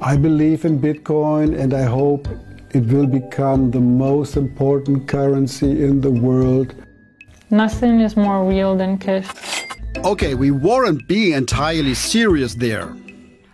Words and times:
I 0.00 0.16
believe 0.16 0.64
in 0.64 0.80
Bitcoin 0.80 1.58
and 1.58 1.74
I 1.74 1.82
hope 1.82 2.28
it 2.70 2.86
will 2.86 3.06
become 3.06 3.70
the 3.70 3.80
most 3.80 4.36
important 4.36 5.06
currency 5.06 5.84
in 5.84 6.00
the 6.00 6.10
world. 6.10 6.74
Nothing 7.50 8.00
is 8.00 8.16
more 8.16 8.48
real 8.48 8.76
than 8.76 8.98
cash. 8.98 9.28
Okay, 10.04 10.34
we 10.34 10.50
weren't 10.50 11.06
being 11.06 11.34
entirely 11.34 11.94
serious 11.94 12.54
there. 12.54 12.96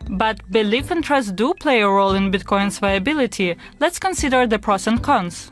But 0.08 0.40
belief 0.50 0.90
and 0.90 1.04
trust 1.04 1.36
do 1.36 1.52
play 1.54 1.80
a 1.82 1.88
role 1.88 2.14
in 2.14 2.30
Bitcoin's 2.30 2.78
viability. 2.78 3.56
Let's 3.80 3.98
consider 3.98 4.46
the 4.46 4.58
pros 4.58 4.86
and 4.86 5.02
cons. 5.02 5.50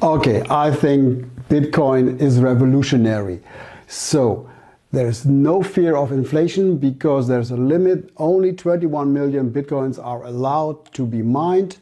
Okay, 0.00 0.42
I 0.48 0.70
think 0.70 1.26
Bitcoin 1.48 2.20
is 2.20 2.40
revolutionary. 2.40 3.40
So, 3.88 4.48
there's 4.92 5.24
no 5.24 5.62
fear 5.62 5.96
of 5.96 6.12
inflation 6.12 6.76
because 6.76 7.26
there's 7.26 7.50
a 7.50 7.56
limit. 7.56 8.10
Only 8.18 8.52
21 8.52 9.12
million 9.12 9.50
Bitcoins 9.50 9.98
are 10.02 10.22
allowed 10.24 10.92
to 10.92 11.06
be 11.06 11.22
mined, 11.22 11.78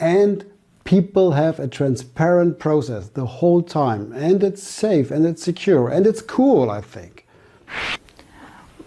and 0.00 0.44
people 0.82 1.32
have 1.32 1.60
a 1.60 1.68
transparent 1.68 2.58
process 2.58 3.08
the 3.10 3.26
whole 3.26 3.62
time. 3.62 4.12
And 4.12 4.42
it's 4.42 4.62
safe 4.62 5.10
and 5.10 5.26
it's 5.26 5.42
secure 5.42 5.88
and 5.88 6.06
it's 6.06 6.22
cool, 6.22 6.70
I 6.70 6.80
think. 6.80 7.26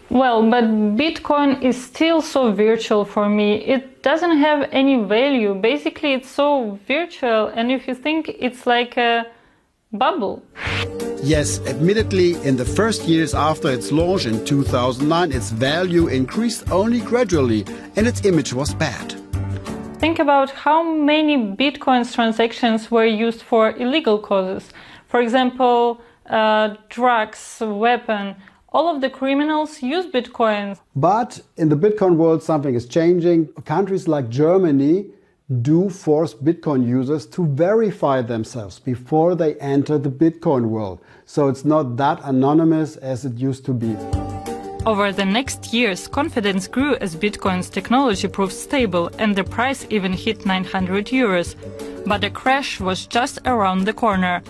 Well, 0.10 0.50
but 0.50 0.66
Bitcoin 0.98 1.62
is 1.62 1.82
still 1.82 2.22
so 2.22 2.52
virtual 2.52 3.06
for 3.06 3.30
me. 3.30 3.64
It 3.64 4.04
doesn't 4.04 4.38
have 4.40 4.68
any 4.74 5.02
value. 5.04 5.54
Basically, 5.54 6.12
it's 6.12 6.30
so 6.30 6.78
virtual, 6.86 7.48
and 7.48 7.72
if 7.72 7.88
you 7.88 7.96
think 7.96 8.36
it's 8.38 8.68
like 8.68 8.98
a 8.98 9.28
bubble. 9.94 10.44
Yes, 11.24 11.60
admittedly, 11.68 12.34
in 12.44 12.58
the 12.58 12.66
first 12.66 13.04
years 13.04 13.36
after 13.36 13.70
its 13.70 13.92
launch 13.92 14.26
in 14.26 14.44
2009, 14.44 15.32
its 15.32 15.52
value 15.52 16.08
increased 16.08 16.72
only 16.72 17.00
gradually 17.00 17.64
and 17.96 18.08
its 18.08 18.26
image 18.26 18.54
was 18.54 18.74
bad. 18.74 19.14
Think 20.00 20.18
about 20.18 20.50
how 20.50 20.82
many 20.82 21.38
Bitcoin's 21.38 22.12
transactions 22.12 22.90
were 22.90 23.06
used 23.06 23.44
for 23.44 23.70
illegal 23.78 24.18
causes. 24.18 24.72
For 25.10 25.22
example, 25.22 26.02
uh, 26.26 26.76
drugs, 26.90 27.62
weapon, 27.62 28.36
all 28.70 28.88
of 28.88 29.02
the 29.02 29.10
criminals 29.12 29.84
use 29.84 30.08
Bitcoin. 30.08 30.80
But 30.96 31.40
in 31.56 31.70
the 31.70 31.78
Bitcoin 31.78 32.16
world, 32.16 32.42
something 32.42 32.74
is 32.74 32.88
changing. 32.88 33.48
Countries 33.66 34.08
like 34.08 34.30
Germany 34.30 35.06
do 35.52 35.90
force 35.90 36.34
Bitcoin 36.34 36.88
users 36.88 37.26
to 37.26 37.46
verify 37.46 38.22
themselves 38.22 38.80
before 38.80 39.36
they 39.36 39.56
enter 39.56 39.98
the 39.98 40.10
Bitcoin 40.10 40.66
world. 40.66 41.00
So 41.26 41.50
it's 41.50 41.66
not 41.66 41.98
that 41.98 42.22
anonymous 42.24 42.96
as 42.98 43.26
it 43.26 43.38
used 43.38 43.66
to 43.66 43.74
be. 43.74 43.96
Over 44.86 45.12
the 45.12 45.26
next 45.26 45.74
years, 45.74 46.08
confidence 46.08 46.68
grew 46.68 46.96
as 46.96 47.16
Bitcoin's 47.16 47.70
technology 47.70 48.28
proved 48.28 48.54
stable 48.54 49.12
and 49.20 49.36
the 49.36 49.44
price 49.44 49.86
even 49.90 50.14
hit 50.14 50.46
900 50.46 51.08
euros. 51.08 51.56
But 52.06 52.24
a 52.24 52.30
crash 52.30 52.80
was 52.80 53.06
just 53.06 53.40
around 53.46 53.86
the 53.86 53.94
corner. 53.94 54.42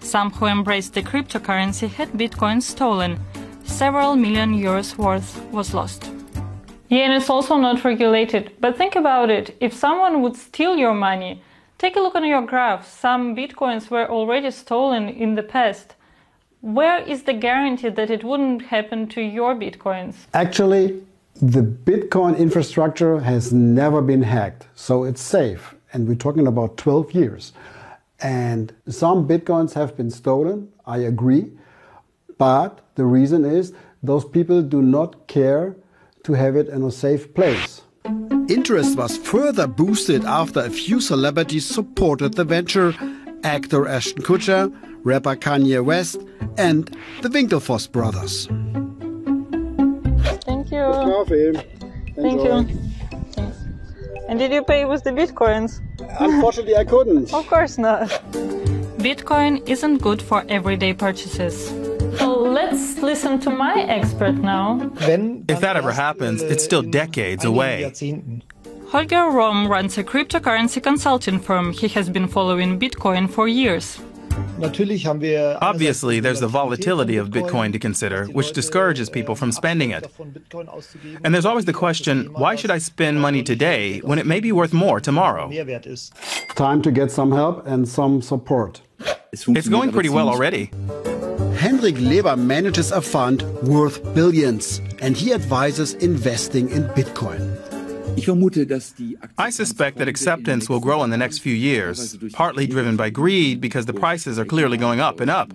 Some 0.00 0.30
who 0.30 0.46
embraced 0.46 0.94
the 0.94 1.02
cryptocurrency 1.02 1.88
had 1.88 2.08
Bitcoin 2.12 2.62
stolen 2.62 3.20
several 3.64 4.16
million 4.16 4.52
euros 4.52 4.96
worth 4.98 5.40
was 5.52 5.72
lost. 5.72 6.10
Yeah, 6.90 7.04
and 7.04 7.14
it's 7.14 7.30
also 7.30 7.56
not 7.56 7.84
regulated. 7.84 8.50
But 8.58 8.76
think 8.76 8.96
about 8.96 9.30
it 9.30 9.56
if 9.60 9.72
someone 9.72 10.22
would 10.22 10.36
steal 10.36 10.76
your 10.76 10.92
money, 10.92 11.40
take 11.78 11.94
a 11.94 12.00
look 12.00 12.16
on 12.16 12.24
your 12.24 12.42
graph. 12.42 12.86
Some 12.86 13.36
bitcoins 13.36 13.90
were 13.90 14.10
already 14.10 14.50
stolen 14.50 15.08
in 15.08 15.36
the 15.36 15.44
past. 15.44 15.94
Where 16.62 16.98
is 16.98 17.22
the 17.22 17.32
guarantee 17.32 17.90
that 17.90 18.10
it 18.10 18.24
wouldn't 18.24 18.62
happen 18.66 19.06
to 19.10 19.20
your 19.22 19.54
bitcoins? 19.54 20.14
Actually, 20.34 21.00
the 21.40 21.62
Bitcoin 21.62 22.36
infrastructure 22.36 23.20
has 23.20 23.52
never 23.52 24.02
been 24.02 24.22
hacked, 24.22 24.66
so 24.74 25.04
it's 25.04 25.22
safe. 25.22 25.74
And 25.92 26.06
we're 26.06 26.16
talking 26.16 26.46
about 26.46 26.76
12 26.76 27.12
years. 27.14 27.52
And 28.20 28.74
some 28.88 29.26
bitcoins 29.26 29.72
have 29.74 29.96
been 29.96 30.10
stolen, 30.10 30.72
I 30.84 30.98
agree. 30.98 31.52
But 32.36 32.80
the 32.96 33.06
reason 33.06 33.44
is 33.44 33.72
those 34.02 34.24
people 34.24 34.60
do 34.60 34.82
not 34.82 35.28
care 35.28 35.76
to 36.24 36.32
have 36.34 36.56
it 36.56 36.68
in 36.68 36.82
a 36.82 36.90
safe 36.90 37.32
place. 37.34 37.82
Interest 38.48 38.96
was 38.96 39.16
further 39.18 39.66
boosted 39.66 40.24
after 40.24 40.60
a 40.60 40.70
few 40.70 41.00
celebrities 41.00 41.66
supported 41.66 42.34
the 42.34 42.44
venture 42.44 42.94
actor 43.44 43.86
Ashton 43.86 44.22
Kutcher, 44.22 44.72
rapper 45.04 45.36
Kanye 45.36 45.84
West, 45.84 46.20
and 46.58 46.96
the 47.22 47.28
Winklevoss 47.28 47.90
brothers. 47.90 48.46
Thank 50.44 50.70
you. 50.72 50.82
Coffee. 50.82 51.52
Thank 52.16 52.42
you. 52.42 52.64
Thanks. 53.32 53.56
And 54.28 54.38
did 54.38 54.52
you 54.52 54.62
pay 54.62 54.84
with 54.84 55.04
the 55.04 55.10
bitcoins? 55.10 55.80
Unfortunately, 56.20 56.76
I 56.76 56.84
couldn't. 56.84 57.32
Of 57.32 57.46
course 57.46 57.78
not. 57.78 58.08
Bitcoin 58.98 59.66
isn't 59.68 59.98
good 59.98 60.20
for 60.20 60.44
everyday 60.48 60.92
purchases. 60.92 61.68
So 62.18 62.38
let's 62.38 62.98
listen 62.98 63.40
to 63.40 63.50
my 63.50 63.82
expert 63.82 64.34
now. 64.34 64.90
If 65.50 65.60
that 65.60 65.76
ever 65.76 65.92
happens, 65.92 66.42
it's 66.42 66.64
still 66.64 66.82
decades 66.82 67.44
away. 67.44 67.92
Holger 68.88 69.30
Rom 69.30 69.68
runs 69.68 69.98
a 69.98 70.04
cryptocurrency 70.04 70.82
consulting 70.82 71.40
firm. 71.40 71.72
He 71.72 71.88
has 71.88 72.08
been 72.08 72.28
following 72.28 72.78
Bitcoin 72.78 73.28
for 73.28 73.48
years. 73.48 74.00
Obviously, 75.70 76.20
there's 76.20 76.40
the 76.40 76.48
volatility 76.48 77.16
of 77.16 77.30
Bitcoin 77.30 77.72
to 77.72 77.78
consider, 77.78 78.26
which 78.26 78.52
discourages 78.52 79.10
people 79.10 79.34
from 79.34 79.50
spending 79.50 79.90
it. 79.90 80.06
And 81.24 81.34
there's 81.34 81.46
always 81.46 81.64
the 81.64 81.72
question 81.72 82.26
why 82.32 82.54
should 82.54 82.70
I 82.70 82.78
spend 82.78 83.20
money 83.20 83.42
today 83.42 83.98
when 84.00 84.18
it 84.18 84.26
may 84.26 84.40
be 84.40 84.52
worth 84.52 84.72
more 84.72 85.00
tomorrow? 85.00 85.50
Time 86.54 86.82
to 86.82 86.90
get 86.92 87.10
some 87.10 87.32
help 87.32 87.66
and 87.66 87.88
some 87.88 88.22
support. 88.22 88.82
It's 89.32 89.68
going 89.68 89.92
pretty 89.92 90.08
well 90.08 90.28
already. 90.28 90.70
Hendrik 91.60 91.96
Leber 91.96 92.38
manages 92.38 92.90
a 92.90 93.02
fund 93.02 93.42
worth 93.62 94.02
billions, 94.14 94.80
and 95.02 95.14
he 95.14 95.34
advises 95.34 95.92
investing 95.92 96.70
in 96.70 96.84
Bitcoin. 96.96 97.54
I 99.36 99.50
suspect 99.50 99.98
that 99.98 100.08
acceptance 100.08 100.70
will 100.70 100.80
grow 100.80 101.04
in 101.04 101.10
the 101.10 101.18
next 101.18 101.40
few 101.40 101.52
years, 101.52 102.16
partly 102.32 102.66
driven 102.66 102.96
by 102.96 103.10
greed 103.10 103.60
because 103.60 103.84
the 103.84 103.92
prices 103.92 104.38
are 104.38 104.46
clearly 104.46 104.78
going 104.78 105.00
up 105.00 105.20
and 105.20 105.30
up. 105.30 105.52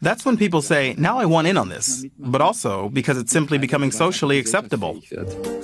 That's 0.00 0.24
when 0.24 0.38
people 0.38 0.62
say, 0.62 0.94
now 0.96 1.18
I 1.18 1.26
want 1.26 1.46
in 1.46 1.58
on 1.58 1.68
this, 1.68 2.06
but 2.18 2.40
also 2.40 2.88
because 2.88 3.18
it's 3.18 3.30
simply 3.30 3.58
becoming 3.58 3.90
socially 3.90 4.38
acceptable. 4.38 5.02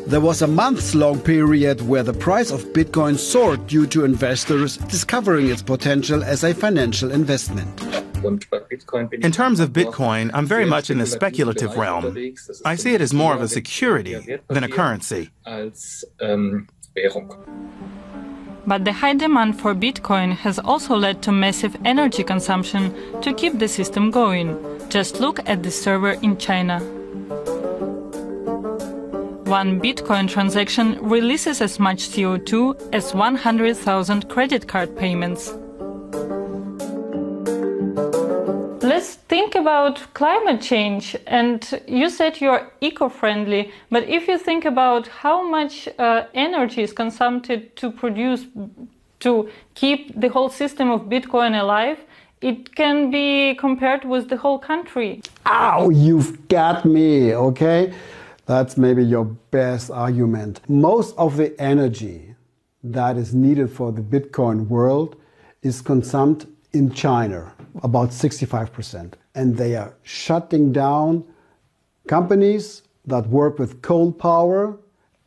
There 0.06 0.20
was 0.20 0.42
a 0.42 0.46
months 0.46 0.94
long 0.94 1.20
period 1.20 1.80
where 1.88 2.02
the 2.02 2.12
price 2.12 2.50
of 2.50 2.64
Bitcoin 2.74 3.16
soared 3.16 3.66
due 3.66 3.86
to 3.86 4.04
investors 4.04 4.76
discovering 4.76 5.48
its 5.48 5.62
potential 5.62 6.22
as 6.22 6.44
a 6.44 6.52
financial 6.52 7.10
investment. 7.10 7.80
In 8.22 9.32
terms 9.32 9.60
of 9.60 9.72
Bitcoin, 9.72 10.30
I'm 10.34 10.46
very 10.46 10.64
much 10.64 10.90
in 10.90 10.98
the 10.98 11.06
speculative 11.06 11.76
realm. 11.76 12.16
I 12.64 12.74
see 12.76 12.94
it 12.94 13.00
as 13.00 13.12
more 13.14 13.34
of 13.34 13.42
a 13.42 13.48
security 13.48 14.38
than 14.48 14.64
a 14.64 14.68
currency. 14.68 15.30
But 18.66 18.84
the 18.84 18.92
high 18.92 19.14
demand 19.14 19.58
for 19.58 19.74
Bitcoin 19.74 20.32
has 20.36 20.58
also 20.58 20.94
led 20.94 21.22
to 21.22 21.32
massive 21.32 21.76
energy 21.84 22.22
consumption 22.22 22.94
to 23.22 23.32
keep 23.32 23.58
the 23.58 23.68
system 23.68 24.10
going. 24.10 24.58
Just 24.90 25.18
look 25.18 25.40
at 25.48 25.62
the 25.62 25.70
server 25.70 26.12
in 26.12 26.36
China. 26.36 26.80
One 29.50 29.80
Bitcoin 29.80 30.28
transaction 30.28 30.98
releases 31.00 31.60
as 31.60 31.80
much 31.80 32.08
CO2 32.10 32.94
as 32.94 33.14
100,000 33.14 34.28
credit 34.28 34.68
card 34.68 34.96
payments. 34.96 35.52
About 39.60 40.12
climate 40.14 40.60
change. 40.60 41.16
And 41.26 41.60
you 41.86 42.10
said 42.10 42.40
you're 42.40 42.72
eco 42.80 43.08
friendly, 43.08 43.72
but 43.90 44.02
if 44.08 44.26
you 44.28 44.38
think 44.38 44.64
about 44.64 45.06
how 45.08 45.48
much 45.48 45.88
uh, 45.98 46.24
energy 46.34 46.82
is 46.82 46.92
consumed 46.92 47.44
to 47.76 47.90
produce, 47.90 48.46
to 49.20 49.50
keep 49.74 50.18
the 50.20 50.28
whole 50.28 50.48
system 50.48 50.90
of 50.90 51.02
Bitcoin 51.02 51.60
alive, 51.60 51.98
it 52.40 52.74
can 52.74 53.10
be 53.10 53.54
compared 53.54 54.04
with 54.04 54.28
the 54.30 54.36
whole 54.36 54.58
country. 54.58 55.20
Ow, 55.46 55.90
you've 55.90 56.48
got 56.48 56.84
me, 56.84 57.34
okay? 57.34 57.92
That's 58.46 58.76
maybe 58.76 59.04
your 59.04 59.26
best 59.50 59.90
argument. 59.90 60.60
Most 60.68 61.14
of 61.18 61.36
the 61.36 61.54
energy 61.60 62.34
that 62.82 63.16
is 63.16 63.34
needed 63.34 63.70
for 63.70 63.92
the 63.92 64.00
Bitcoin 64.00 64.66
world 64.68 65.16
is 65.62 65.82
consumed 65.82 66.46
in 66.72 66.90
China 66.90 67.52
about 67.82 68.10
65%. 68.10 69.12
And 69.34 69.56
they 69.56 69.76
are 69.76 69.94
shutting 70.02 70.72
down 70.72 71.24
companies 72.08 72.82
that 73.06 73.28
work 73.28 73.58
with 73.58 73.82
coal 73.82 74.12
power, 74.12 74.78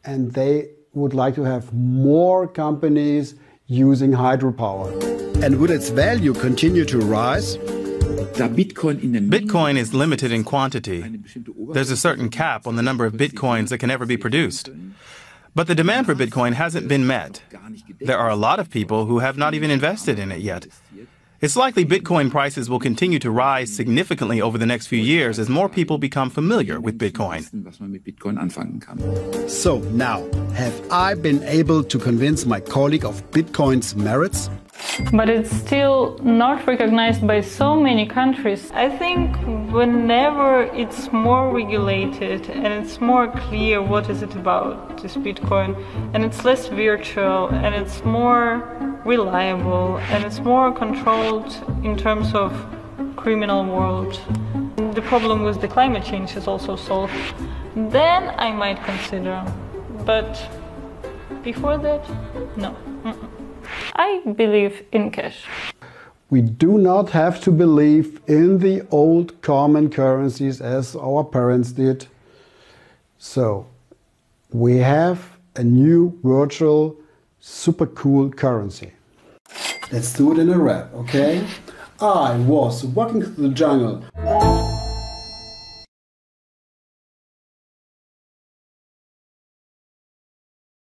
and 0.04 0.34
they 0.34 0.70
would 0.94 1.14
like 1.14 1.36
to 1.36 1.44
have 1.44 1.74
more 1.74 2.48
companies 2.48 3.36
using 3.68 4.12
hydropower. 4.12 4.92
And 5.42 5.60
would 5.60 5.72
its 5.72 5.90
value 5.90 6.34
continue 6.34 6.86
to 6.86 7.00
rise? 7.00 7.58
Bitcoin 8.36 9.78
is 9.78 9.94
limited 9.94 10.32
in 10.32 10.44
quantity. 10.44 11.20
There's 11.74 11.92
a 11.92 11.98
certain 11.98 12.30
cap 12.30 12.68
on 12.68 12.76
the 12.76 12.82
number 12.82 13.06
of 13.06 13.14
bitcoins 13.14 13.70
that 13.70 13.78
can 13.78 13.90
ever 13.90 14.06
be 14.06 14.18
produced. 14.18 14.70
But 15.56 15.68
the 15.68 15.76
demand 15.76 16.08
for 16.08 16.16
Bitcoin 16.16 16.54
hasn't 16.54 16.88
been 16.88 17.06
met. 17.06 17.44
There 18.00 18.18
are 18.18 18.30
a 18.30 18.36
lot 18.36 18.60
of 18.60 18.72
people 18.72 19.06
who 19.06 19.20
have 19.20 19.38
not 19.38 19.54
even 19.54 19.70
invested 19.70 20.18
in 20.18 20.32
it 20.32 20.42
yet. 20.42 20.68
It's 21.44 21.58
likely 21.58 21.84
Bitcoin 21.84 22.32
prices 22.32 22.70
will 22.70 22.80
continue 22.80 23.20
to 23.20 23.30
rise 23.30 23.70
significantly 23.70 24.42
over 24.42 24.58
the 24.58 24.66
next 24.66 24.88
few 24.88 24.98
years 24.98 25.40
as 25.40 25.50
more 25.50 25.68
people 25.68 25.98
become 25.98 26.30
familiar 26.30 26.80
with 26.80 26.98
Bitcoin. 26.98 27.44
So 29.50 29.80
now, 29.80 30.24
have 30.54 30.82
I 30.90 31.16
been 31.16 31.44
able 31.44 31.84
to 31.84 32.00
convince 32.00 32.46
my 32.46 32.62
colleague 32.62 33.04
of 33.04 33.30
Bitcoin's 33.32 33.94
merits? 33.94 34.50
But 35.12 35.30
it's 35.30 35.52
still 35.52 36.18
not 36.22 36.68
recognized 36.68 37.26
by 37.26 37.42
so 37.42 37.76
many 37.76 38.06
countries. 38.06 38.72
I 38.74 38.90
think 38.90 39.36
whenever 39.72 40.64
it's 40.64 41.12
more 41.12 41.52
regulated 41.52 42.50
and 42.50 42.68
it's 42.68 43.02
more 43.02 43.28
clear 43.28 43.82
what 43.82 44.10
is 44.10 44.22
it 44.22 44.36
about 44.36 45.02
this 45.02 45.16
Bitcoin 45.16 45.76
and 46.14 46.24
it's 46.24 46.46
less 46.46 46.68
virtual 46.68 47.48
and 47.48 47.74
it's 47.74 48.04
more 48.04 48.62
reliable 49.04 49.98
and 50.12 50.24
it's 50.24 50.40
more 50.40 50.72
controlled 50.72 51.52
in 51.84 51.98
terms 51.98 52.34
of 52.36 52.52
criminal 53.16 53.66
world. 53.66 54.20
The 54.96 55.02
problem 55.02 55.44
with 55.44 55.60
the 55.60 55.68
climate 55.68 56.04
change 56.04 56.36
is 56.36 56.48
also 56.48 56.76
solved. 56.76 57.14
Then 57.76 58.34
I 58.38 58.52
might 58.52 58.84
consider. 58.84 59.44
But 60.06 60.34
before 61.44 61.78
that, 61.78 62.08
no. 62.58 62.76
Mm-mm. 63.04 63.43
I 63.94 64.22
believe 64.36 64.84
in 64.92 65.12
cash. 65.12 65.46
We 66.30 66.42
do 66.42 66.80
not 66.80 67.12
have 67.12 67.40
to 67.42 67.52
believe 67.52 68.20
in 68.28 68.58
the 68.58 68.88
old 68.90 69.40
common 69.42 69.92
currencies 69.92 70.62
as 70.62 70.96
our 70.96 71.24
parents 71.24 71.72
did. 71.72 72.08
So, 73.20 73.68
we 74.52 74.78
have 74.78 75.38
a 75.56 75.64
new 75.64 76.20
virtual 76.24 76.98
super 77.40 77.86
cool 77.86 78.32
currency. 78.32 78.94
Let's 79.92 80.14
do 80.14 80.32
it 80.32 80.40
in 80.40 80.50
a 80.50 80.58
rap, 80.58 80.92
okay? 80.96 81.46
I 82.00 82.36
was 82.38 82.84
walking 82.84 83.22
through 83.22 83.50
the 83.50 83.54
jungle. 83.54 84.04